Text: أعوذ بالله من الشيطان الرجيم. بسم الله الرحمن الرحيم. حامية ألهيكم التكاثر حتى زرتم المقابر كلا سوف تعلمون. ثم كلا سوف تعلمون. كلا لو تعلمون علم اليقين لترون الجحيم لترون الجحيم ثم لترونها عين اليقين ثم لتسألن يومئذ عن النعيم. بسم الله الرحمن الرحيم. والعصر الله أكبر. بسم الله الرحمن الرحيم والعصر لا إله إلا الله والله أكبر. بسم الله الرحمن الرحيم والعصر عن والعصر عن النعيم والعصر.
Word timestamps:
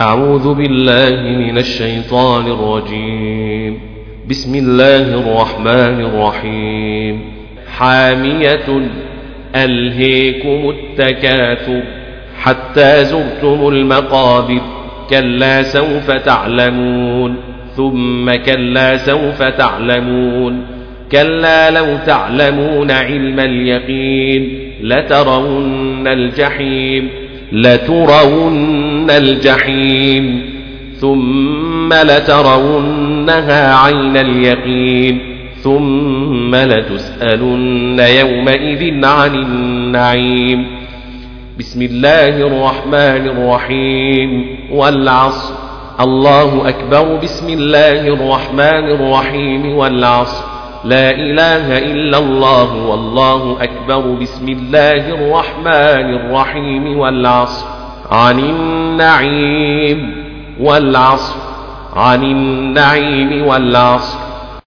أعوذ 0.00 0.54
بالله 0.54 1.22
من 1.38 1.58
الشيطان 1.58 2.46
الرجيم. 2.46 3.80
بسم 4.30 4.54
الله 4.54 5.20
الرحمن 5.20 6.00
الرحيم. 6.00 7.20
حامية 7.76 8.80
ألهيكم 9.56 10.70
التكاثر 10.70 11.82
حتى 12.40 13.04
زرتم 13.04 13.68
المقابر 13.68 14.60
كلا 15.10 15.62
سوف 15.62 16.10
تعلمون. 16.10 17.36
ثم 17.76 18.30
كلا 18.30 18.96
سوف 18.96 19.42
تعلمون. 19.42 20.66
كلا 21.12 21.70
لو 21.70 21.86
تعلمون 22.06 22.90
علم 22.90 23.40
اليقين 23.40 24.70
لترون 24.82 26.08
الجحيم 26.08 27.08
لترون 27.52 28.89
الجحيم 29.10 30.50
ثم 30.96 31.92
لترونها 31.92 33.74
عين 33.74 34.16
اليقين 34.16 35.20
ثم 35.62 36.54
لتسألن 36.54 38.00
يومئذ 38.00 39.04
عن 39.04 39.34
النعيم. 39.34 40.66
بسم 41.58 41.82
الله 41.82 42.28
الرحمن 42.28 43.28
الرحيم. 43.28 44.56
والعصر 44.72 45.54
الله 46.00 46.68
أكبر. 46.68 47.16
بسم 47.22 47.48
الله 47.48 48.08
الرحمن 48.08 48.90
الرحيم 48.90 49.76
والعصر 49.76 50.44
لا 50.84 51.10
إله 51.10 51.78
إلا 51.78 52.18
الله 52.18 52.74
والله 52.74 53.62
أكبر. 53.62 54.00
بسم 54.00 54.48
الله 54.48 55.14
الرحمن 55.14 56.14
الرحيم 56.14 56.98
والعصر 56.98 57.66
عن 58.10 58.40
والعصر 60.60 61.34
عن 61.96 62.24
النعيم 62.24 63.46
والعصر. 63.46 64.19